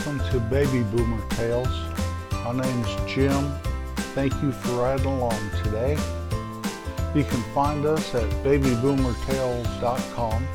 [0.00, 1.68] Welcome to Baby Boomer Tales.
[2.32, 3.52] My name is Jim.
[4.14, 5.98] Thank you for riding along today.
[7.14, 10.48] You can find us at babyboomertales.com.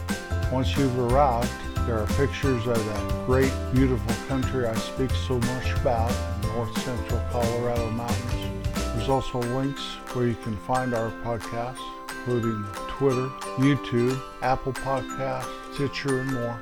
[0.52, 1.52] Once you've arrived,
[1.86, 7.22] there are pictures of that great, beautiful country I speak so much about, north central
[7.30, 8.66] Colorado mountains.
[8.96, 9.84] There's also links
[10.14, 13.28] where you can find our podcasts, including Twitter,
[13.58, 16.60] YouTube, Apple Podcasts, Stitcher, and more.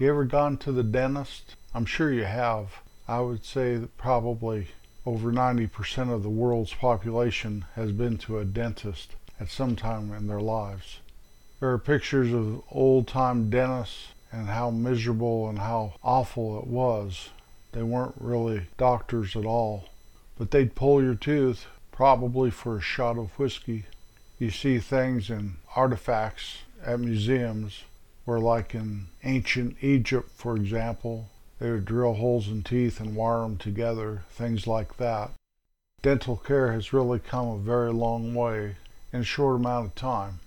[0.00, 1.56] You ever gone to the dentist?
[1.74, 2.82] I'm sure you have.
[3.08, 4.68] I would say that probably
[5.04, 10.28] over 90% of the world's population has been to a dentist at some time in
[10.28, 11.00] their lives.
[11.58, 17.30] There are pictures of old time dentists and how miserable and how awful it was.
[17.72, 19.88] They weren't really doctors at all,
[20.38, 23.86] but they'd pull your tooth, probably for a shot of whiskey.
[24.38, 27.82] You see things in artifacts at museums
[28.28, 33.40] where, like in ancient Egypt, for example, they would drill holes in teeth and wire
[33.40, 35.30] them together, things like that.
[36.02, 38.76] Dental care has really come a very long way
[39.14, 40.40] in a short amount of time.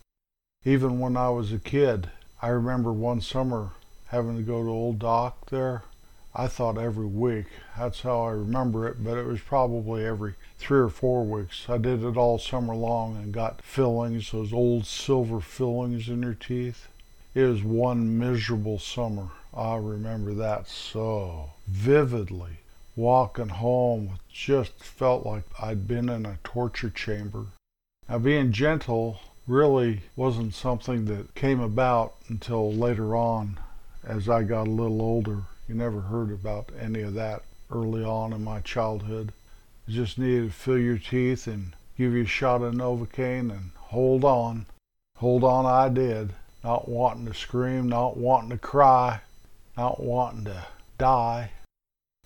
[0.63, 3.71] Even when I was a kid, I remember one summer
[4.09, 5.81] having to go to Old Doc there.
[6.35, 7.47] I thought every week.
[7.75, 11.66] That's how I remember it, but it was probably every three or four weeks.
[11.67, 16.35] I did it all summer long and got fillings, those old silver fillings in your
[16.35, 16.88] teeth.
[17.33, 19.29] It was one miserable summer.
[19.53, 22.57] I remember that so vividly.
[22.97, 27.45] Walking home just felt like I'd been in a torture chamber.
[28.09, 33.57] Now, being gentle really wasn't something that came about until later on
[34.03, 35.43] as I got a little older.
[35.69, 39.31] You never heard about any of that early on in my childhood.
[39.88, 43.71] You just needed to fill your teeth and give you a shot of Novocaine and
[43.77, 44.66] hold on.
[45.16, 46.33] Hold on, I did
[46.63, 49.22] not wanting to scream, not wanting to cry,
[49.77, 50.66] not wanting to
[50.97, 51.51] die.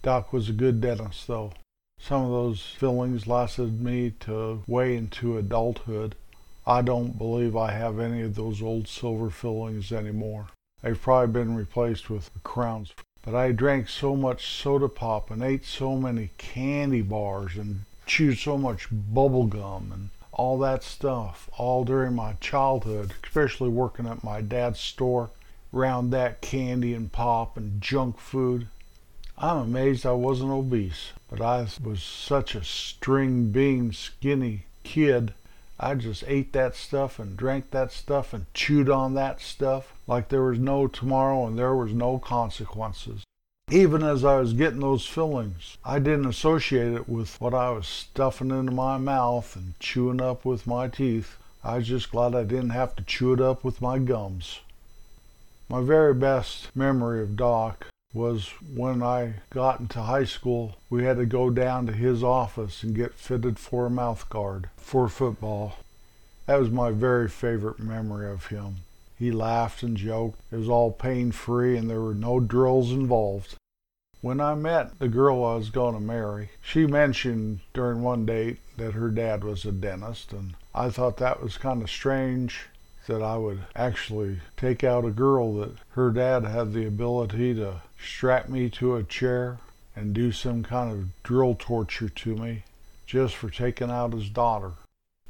[0.02, 1.54] Doc was a good dentist, though.
[2.00, 6.16] Some of those fillings lasted me to way into adulthood.
[6.68, 10.48] I don't believe I have any of those old silver fillings anymore.
[10.82, 12.94] They've probably been replaced with crowns.
[13.24, 18.38] But I drank so much soda pop and ate so many candy bars and chewed
[18.38, 24.24] so much bubble gum and all that stuff all during my childhood, especially working at
[24.24, 25.30] my dad's store
[25.74, 28.68] around that candy and pop and junk food.
[29.38, 35.34] I'm amazed I wasn't obese, but I was such a string bean skinny kid.
[35.78, 40.30] I just ate that stuff and drank that stuff and chewed on that stuff like
[40.30, 43.24] there was no tomorrow and there was no consequences.
[43.72, 47.88] Even as I was getting those fillings, I didn't associate it with what I was
[47.88, 51.38] stuffing into my mouth and chewing up with my teeth.
[51.64, 54.60] I was just glad I didn't have to chew it up with my gums.
[55.68, 61.18] My very best memory of Doc was when I got into high school, we had
[61.18, 65.80] to go down to his office and get fitted for a mouth guard for football.
[66.46, 68.76] That was my very favorite memory of him.
[69.18, 70.40] He laughed and joked.
[70.52, 73.56] It was all pain free and there were no drills involved.
[74.22, 78.58] When I met the girl I was going to marry, she mentioned during one date
[78.78, 82.68] that her dad was a dentist, and I thought that was kind of strange
[83.08, 87.84] that I would actually take out a girl that her dad had the ability to
[88.04, 89.60] strap me to a chair
[89.96, 92.64] and do some kind of drill torture to me
[93.06, 94.72] just for taking out his daughter.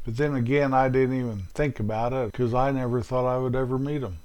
[0.06, 3.56] But then again, I didn't even think about it because I never thought I would
[3.56, 4.20] ever meet him.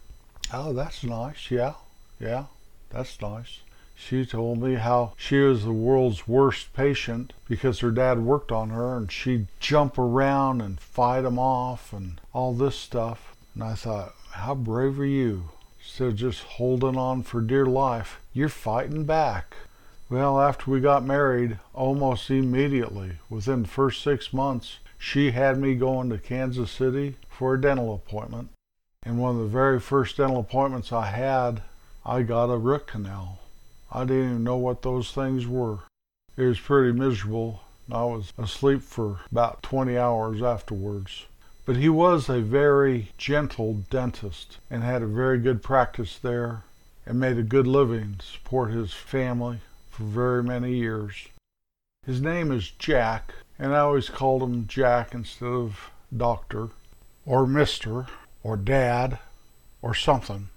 [0.53, 1.51] Oh, that's nice.
[1.51, 1.75] Yeah,
[2.21, 2.45] yeah,
[2.91, 3.61] that's nice.
[3.97, 8.71] She told me how she was the world's worst patient because her dad worked on
[8.71, 13.35] her and she'd jump around and fight him off and all this stuff.
[13.55, 15.51] And I thought, how brave are you?
[15.99, 19.55] Of just holding on for dear life, you're fighting back.
[20.09, 25.75] Well, after we got married, almost immediately, within the first six months, she had me
[25.75, 28.51] going to Kansas City for a dental appointment.
[29.03, 31.63] And one of the very first dental appointments I had,
[32.05, 33.39] I got a root canal.
[33.91, 35.79] I didn't even know what those things were.
[36.37, 37.63] It was pretty miserable.
[37.91, 41.25] I was asleep for about 20 hours afterwards.
[41.65, 46.65] But he was a very gentle dentist and had a very good practice there
[47.07, 51.29] and made a good living to support his family for very many years.
[52.05, 56.71] His name is Jack, and I always called him Jack instead of Doctor,
[57.27, 58.07] or Mister,
[58.43, 59.19] or Dad,
[59.83, 60.49] or something.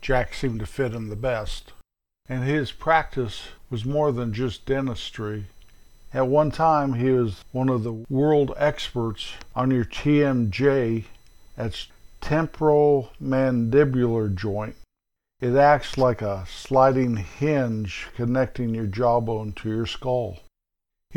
[0.00, 1.74] Jack seemed to fit him the best.
[2.26, 5.44] And his practice was more than just dentistry.
[6.14, 11.04] At one time, he was one of the world experts on your TMJ,
[11.54, 11.88] that's
[12.22, 14.76] temporomandibular joint.
[15.40, 20.38] It acts like a sliding hinge connecting your jawbone to your skull.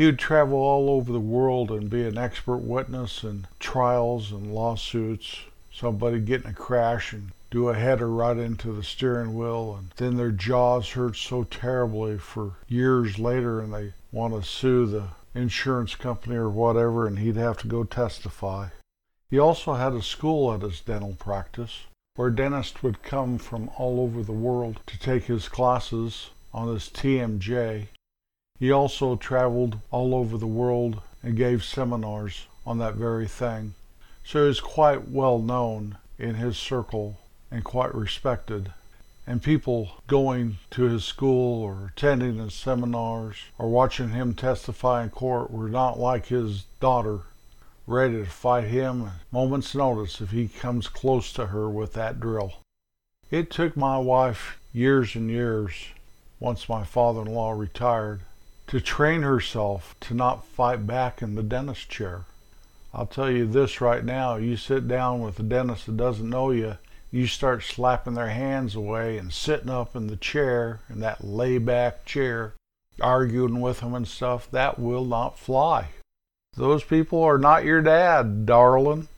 [0.00, 4.54] He would travel all over the world and be an expert witness in trials and
[4.54, 5.40] lawsuits.
[5.70, 9.90] Somebody get in a crash and do a header right into the steering wheel, and
[9.96, 15.08] then their jaws hurt so terribly for years later, and they want to sue the
[15.34, 18.68] insurance company or whatever, and he'd have to go testify.
[19.28, 21.82] He also had a school at his dental practice
[22.14, 26.88] where dentists would come from all over the world to take his classes on his
[26.88, 27.88] TMJ.
[28.60, 33.72] He also traveled all over the world and gave seminars on that very thing.
[34.22, 37.18] So he was quite well known in his circle
[37.50, 38.74] and quite respected.
[39.26, 45.08] And people going to his school or attending his seminars or watching him testify in
[45.08, 47.20] court were not like his daughter
[47.86, 52.20] ready to fight him at moment's notice if he comes close to her with that
[52.20, 52.52] drill.
[53.30, 55.72] It took my wife years and years,
[56.38, 58.20] once my father in law retired,
[58.70, 62.22] to train herself to not fight back in the dentist chair.
[62.94, 66.52] I'll tell you this right now you sit down with a dentist that doesn't know
[66.52, 66.78] you,
[67.10, 71.58] you start slapping their hands away and sitting up in the chair, in that lay
[71.58, 72.52] back chair,
[73.00, 75.88] arguing with them and stuff, that will not fly.
[76.56, 79.08] Those people are not your dad, darling.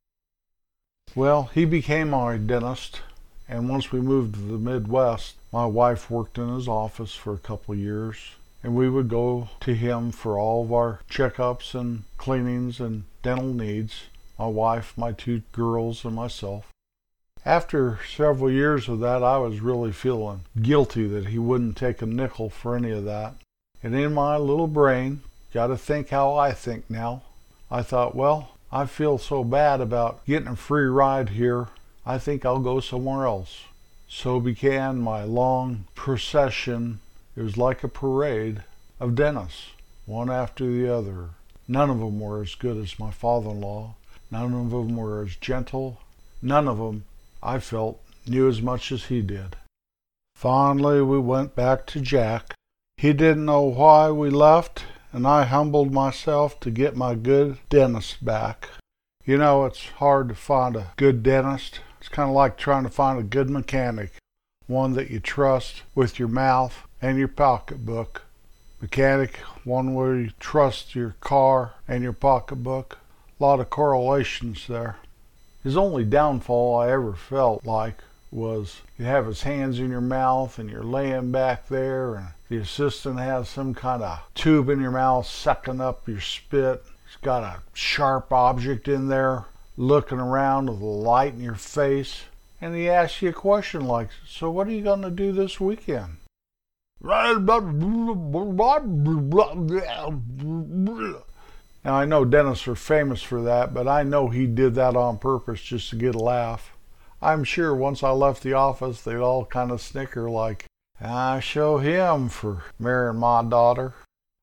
[1.15, 3.03] Well, he became my dentist,
[3.47, 7.39] and once we moved to the Midwest, my wife worked in his office for a
[7.39, 8.17] couple of years,
[8.63, 13.53] and we would go to him for all of our checkups and cleanings and dental
[13.53, 14.05] needs.
[14.39, 16.69] My wife, my two girls, and myself.
[17.45, 22.07] After several years of that, I was really feeling guilty that he wouldn't take a
[22.07, 23.35] nickel for any of that.
[23.83, 25.23] And in my little brain,
[25.53, 27.23] Got to think how I think now.
[27.71, 31.69] I thought, well, I feel so bad about getting a free ride here.
[32.07, 33.65] I think I'll go somewhere else.
[34.09, 37.01] So began my long procession.
[37.35, 38.63] It was like a parade
[39.01, 39.71] of dentists,
[40.05, 41.31] one after the other.
[41.67, 43.95] None of them were as good as my father in law.
[44.31, 46.01] None of them were as gentle.
[46.43, 47.05] None of them,
[47.43, 49.57] I felt, knew as much as he did.
[50.37, 52.55] Finally, we went back to Jack.
[52.99, 58.23] He didn't know why we left, and I humbled myself to get my good dentist
[58.23, 58.69] back.
[59.25, 61.81] You know, it's hard to find a good dentist.
[61.99, 64.13] It's kind of like trying to find a good mechanic,
[64.67, 68.23] one that you trust with your mouth and your pocketbook.
[68.81, 72.99] Mechanic, one where you trust your car and your pocketbook.
[73.39, 74.97] A lot of correlations there.
[75.65, 77.99] His only downfall I ever felt like
[78.31, 82.57] was you have his hands in your mouth and you're laying back there and the
[82.57, 86.83] assistant has some kind of tube in your mouth sucking up your spit.
[87.07, 89.45] He's got a sharp object in there
[89.77, 92.23] looking around with a light in your face.
[92.61, 95.61] And he asks you a question like, So what are you going to do this
[95.61, 96.17] weekend?
[101.85, 105.19] Now I know dentists are famous for that, but I know he did that on
[105.19, 106.73] purpose just to get a laugh.
[107.21, 110.67] I'm sure once I left the office, they'd all kind of snicker like,
[111.01, 113.95] I show him for marrying my daughter.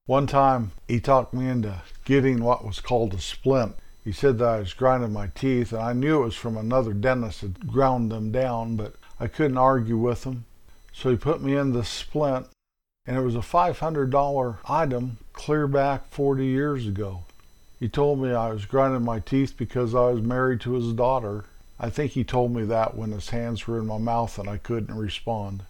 [0.05, 3.75] One time he talked me into getting what was called a splint.
[4.03, 6.93] He said that I was grinding my teeth, and I knew it was from another
[6.93, 10.45] dentist that ground them down, but I couldn't argue with him.
[10.99, 12.47] So he put me in the splint,
[13.05, 17.23] and it was a $500 item clear back 40 years ago.
[17.79, 21.45] He told me I was grinding my teeth because I was married to his daughter.
[21.79, 24.57] I think he told me that when his hands were in my mouth and I
[24.57, 25.63] couldn't respond.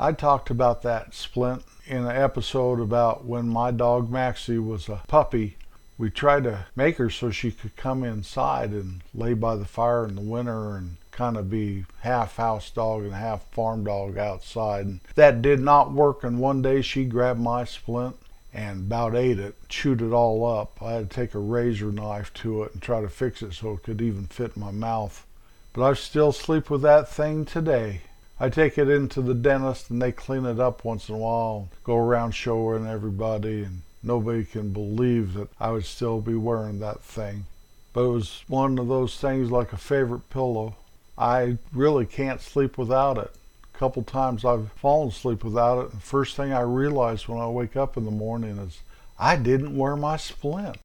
[0.00, 5.02] I talked about that splint in an episode about when my dog Maxie was a
[5.06, 5.58] puppy.
[5.98, 10.06] We tried to make her so she could come inside and lay by the fire
[10.06, 14.84] in the winter and kind of be half house dog and half farm dog outside.
[14.84, 16.24] And that did not work.
[16.24, 18.16] And one day she grabbed my splint
[18.52, 20.82] and about ate it, chewed it all up.
[20.82, 23.72] I had to take a razor knife to it and try to fix it so
[23.72, 25.26] it could even fit my mouth.
[25.72, 28.02] But I still sleep with that thing today.
[28.38, 31.68] I take it into the dentist and they clean it up once in a while,
[31.82, 37.00] go around showing everybody, and nobody can believe that I would still be wearing that
[37.00, 37.46] thing.
[37.92, 40.76] But it was one of those things like a favorite pillow.
[41.16, 43.30] I really can't sleep without it.
[43.74, 47.40] A couple times I've fallen asleep without it, and the first thing I realize when
[47.40, 48.80] I wake up in the morning is
[49.18, 50.78] I didn't wear my splint.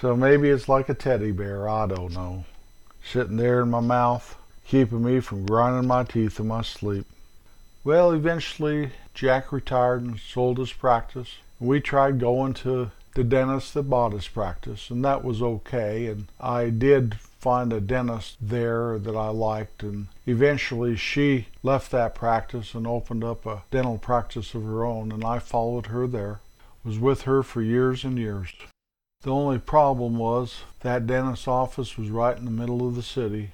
[0.00, 2.44] So maybe it's like a teddy bear, I don't know.
[3.04, 7.06] Sitting there in my mouth, keeping me from grinding my teeth in my sleep.
[7.82, 11.36] Well, eventually, Jack retired and sold his practice.
[11.58, 16.06] We tried going to the dentist that bought his practice, and that was okay.
[16.06, 22.14] And I did find a dentist there that I liked, and eventually she left that
[22.14, 26.40] practice and opened up a dental practice of her own, and I followed her there.
[26.82, 28.54] Was with her for years and years.
[29.22, 33.50] The only problem was that dentist's office was right in the middle of the city,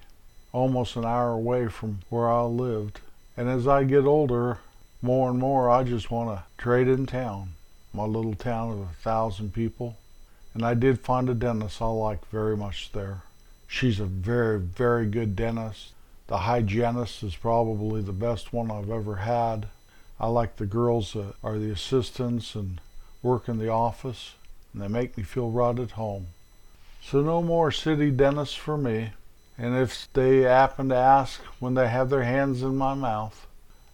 [0.52, 3.00] almost an hour away from where I lived.
[3.36, 4.58] And as I get older,
[5.02, 7.54] more and more I just want to trade in town,
[7.92, 9.96] my little town of a thousand people.
[10.54, 13.22] And I did find a dentist I like very much there.
[13.66, 15.92] She's a very, very good dentist.
[16.28, 19.66] The hygienist is probably the best one I've ever had.
[20.18, 22.80] I like the girls that are the assistants and
[23.22, 24.34] work in the office
[24.72, 26.26] and they make me feel right at home.
[27.02, 29.12] So no more city dentists for me.
[29.56, 33.46] And if they happen to ask when they have their hands in my mouth,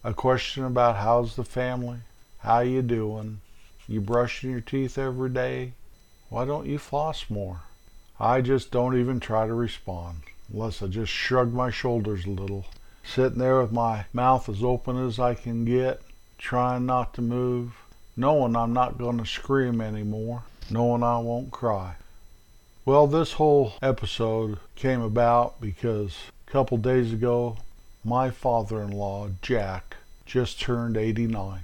[0.02, 1.98] a question about how's the family,
[2.38, 3.40] how you doing,
[3.86, 5.74] you brushing your teeth every day,
[6.30, 7.60] why don't you floss more?
[8.22, 12.66] I just don't even try to respond, unless I just shrug my shoulders a little,
[13.04, 16.00] sitting there with my mouth as open as I can get,
[16.38, 17.74] trying not to move,
[18.16, 21.96] knowing I'm not going to scream anymore knowing I won't cry.
[22.84, 27.58] Well, this whole episode came about because a couple days ago,
[28.04, 31.60] my father in law, Jack, just turned 89.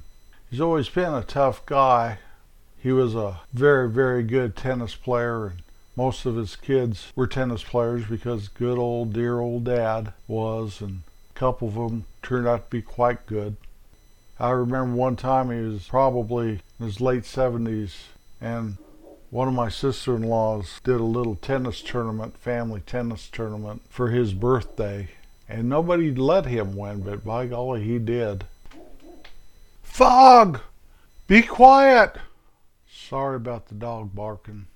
[0.50, 2.18] He's always been a tough guy.
[2.80, 5.62] He was a very, very good tennis player, and
[5.98, 11.02] most of his kids were tennis players because good old, dear old dad was, and
[11.34, 13.56] a couple of them turned out to be quite good.
[14.38, 17.94] I remember one time he was probably in his late 70s,
[18.40, 18.76] and
[19.30, 24.10] one of my sister in laws did a little tennis tournament, family tennis tournament, for
[24.10, 25.08] his birthday,
[25.48, 28.44] and nobody let him win, but by golly, he did.
[29.82, 30.60] Fog!
[31.26, 32.18] Be quiet!
[32.88, 34.68] Sorry about the dog barking.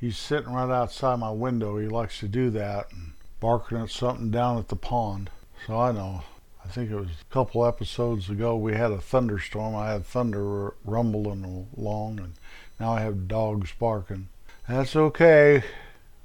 [0.00, 1.76] He's sitting right outside my window.
[1.76, 5.28] He likes to do that and barking at something down at the pond.
[5.66, 6.22] So I know.
[6.64, 9.74] I think it was a couple episodes ago we had a thunderstorm.
[9.76, 12.32] I had thunder rumbling along and
[12.78, 14.28] now I have dogs barking.
[14.66, 15.64] That's okay.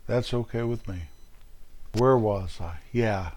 [0.08, 1.03] That's okay with me.
[1.94, 2.77] Where was I?
[2.94, 3.32] Yeah.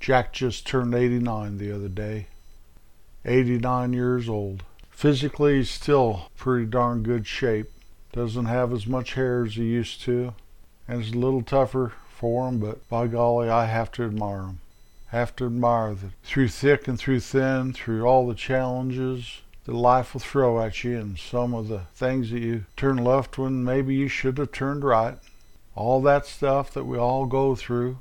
[0.00, 2.28] Jack just turned 89 the other day.
[3.24, 4.62] 89 years old.
[4.90, 7.70] Physically, he's still pretty darn good shape.
[8.14, 10.34] Doesn't have as much hair as he used to.
[10.86, 14.60] And it's a little tougher for him, but by golly, I have to admire him.
[15.08, 20.14] Have to admire that through thick and through thin, through all the challenges, that life
[20.14, 23.96] will throw at you and some of the things that you turn left when maybe
[23.96, 25.18] you should have turned right.
[25.74, 27.98] All that stuff that we all go through.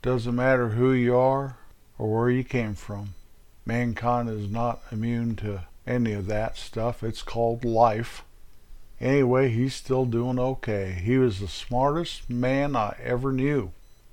[0.00, 1.56] Doesn't matter who you are
[1.98, 3.14] or where you came from.
[3.64, 7.02] Mankind is not immune to any of that stuff.
[7.02, 8.22] It's called life.
[9.00, 10.92] Anyway, he's still doing okay.
[10.92, 13.72] He was the smartest man I ever knew.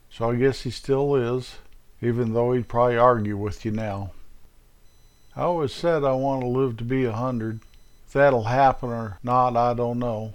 [0.10, 1.56] So I guess he still is,
[2.02, 4.12] even though he'd probably argue with you now.
[5.36, 7.62] I always said I want to live to be a hundred.
[8.06, 10.34] If that'll happen or not, I don't know.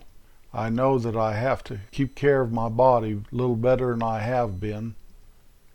[0.52, 4.02] I know that I have to keep care of my body a little better than
[4.02, 4.94] I have been.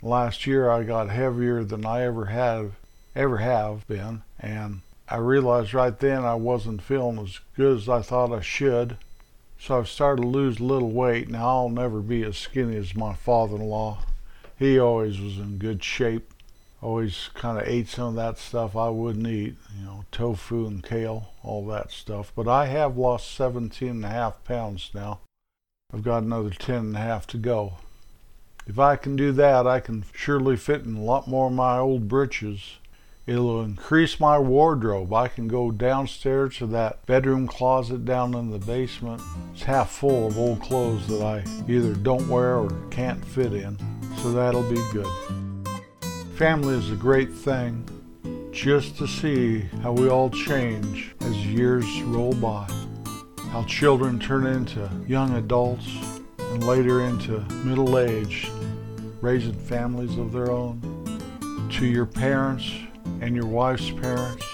[0.02, 2.72] Last year I got heavier than I ever have
[3.16, 8.02] ever have been, and I realized right then I wasn't feeling as good as I
[8.02, 8.96] thought I should.
[9.58, 11.28] So I've started to lose a little weight.
[11.28, 13.98] Now I'll never be as skinny as my father-in-law.
[14.58, 16.34] He always was in good shape
[16.84, 20.84] always kind of ate some of that stuff I wouldn't eat, you know, tofu and
[20.84, 22.30] kale, all that stuff.
[22.36, 25.20] But I have lost 17 and a half pounds now.
[25.92, 27.78] I've got another 10 and a half to go.
[28.66, 31.78] If I can do that, I can surely fit in a lot more of my
[31.78, 32.76] old breeches.
[33.26, 35.14] It'll increase my wardrobe.
[35.14, 39.22] I can go downstairs to that bedroom closet down in the basement.
[39.54, 43.78] It's half full of old clothes that I either don't wear or can't fit in.
[44.18, 45.06] So that'll be good.
[46.36, 47.88] Family is a great thing
[48.52, 52.68] just to see how we all change as years roll by.
[53.52, 55.88] How children turn into young adults
[56.38, 58.50] and later into middle age,
[59.22, 60.90] raising families of their own.
[61.70, 62.70] To your parents
[63.24, 64.44] and your wife's parents,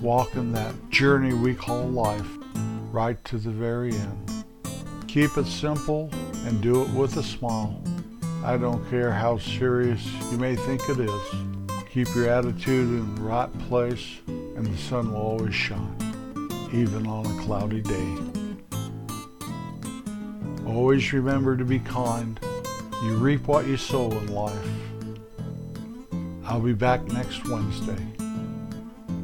[0.00, 2.28] walking that journey we call life
[2.92, 4.44] right to the very end.
[5.08, 6.08] Keep it simple
[6.46, 7.82] and do it with a smile.
[8.44, 11.20] I don't care how serious you may think it is.
[11.90, 15.96] Keep your attitude in the right place, and the sun will always shine,
[16.72, 18.16] even on a cloudy day.
[20.68, 22.38] Always remember to be kind.
[23.02, 24.54] You reap what you sow in life.
[26.44, 28.19] I'll be back next Wednesday.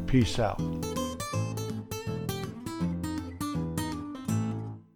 [0.07, 0.86] Peace out.